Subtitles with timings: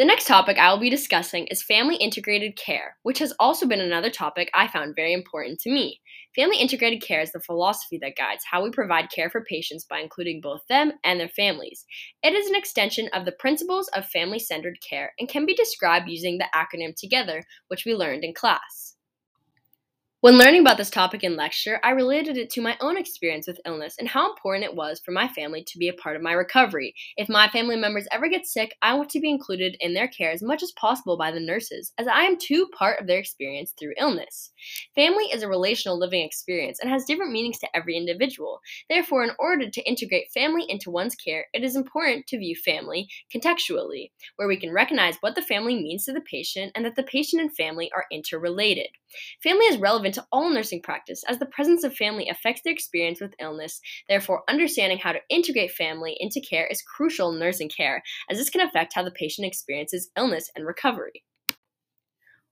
[0.00, 3.82] The next topic I will be discussing is family integrated care, which has also been
[3.82, 6.00] another topic I found very important to me.
[6.34, 9.98] Family integrated care is the philosophy that guides how we provide care for patients by
[9.98, 11.84] including both them and their families.
[12.22, 16.08] It is an extension of the principles of family centered care and can be described
[16.08, 18.89] using the acronym TOGETHER, which we learned in class.
[20.22, 23.58] When learning about this topic in lecture, I related it to my own experience with
[23.64, 26.32] illness and how important it was for my family to be a part of my
[26.32, 26.94] recovery.
[27.16, 30.30] If my family members ever get sick, I want to be included in their care
[30.30, 33.72] as much as possible by the nurses, as I am too part of their experience
[33.78, 34.52] through illness.
[34.94, 38.60] Family is a relational living experience and has different meanings to every individual.
[38.90, 43.08] Therefore, in order to integrate family into one's care, it is important to view family
[43.34, 47.04] contextually, where we can recognize what the family means to the patient and that the
[47.04, 48.88] patient and family are interrelated.
[49.42, 53.20] Family is relevant to all nursing practice as the presence of family affects their experience
[53.20, 53.80] with illness.
[54.08, 58.50] Therefore, understanding how to integrate family into care is crucial in nursing care, as this
[58.50, 61.24] can affect how the patient experiences illness and recovery.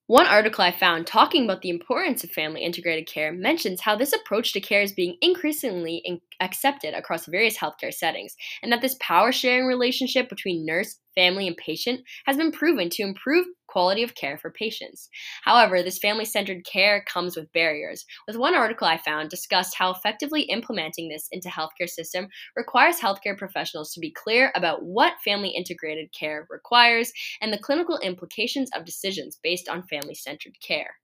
[0.09, 4.15] One article I found talking about the importance of family integrated care mentions how this
[4.15, 8.97] approach to care is being increasingly in- accepted across various healthcare settings, and that this
[9.01, 14.15] power sharing relationship between nurse, family, and patient has been proven to improve quality of
[14.15, 15.09] care for patients.
[15.45, 18.05] However, this family centered care comes with barriers.
[18.27, 23.39] With one article I found discussed how effectively implementing this into healthcare system requires healthcare
[23.39, 28.85] professionals to be clear about what family integrated care requires and the clinical implications of
[28.85, 30.97] decisions based on family centered care.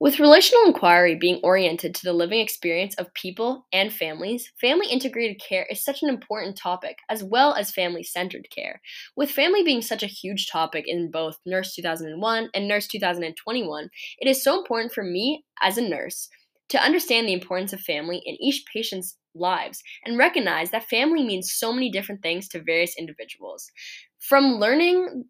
[0.00, 5.38] With relational inquiry being oriented to the living experience of people and families, family integrated
[5.46, 8.80] care is such an important topic, as well as family centered care.
[9.14, 13.90] With family being such a huge topic in both Nurse 2001 and Nurse 2021,
[14.20, 16.30] it is so important for me as a nurse
[16.70, 21.52] to understand the importance of family in each patient's lives and recognize that family means
[21.52, 23.70] so many different things to various individuals.
[24.18, 25.26] From learning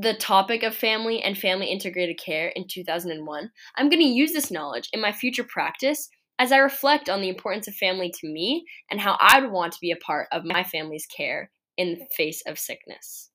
[0.00, 4.50] the topic of family and family integrated care in 2001, I'm going to use this
[4.50, 6.08] knowledge in my future practice
[6.40, 9.72] as I reflect on the importance of family to me and how I would want
[9.74, 13.30] to be a part of my family's care in the face of sickness.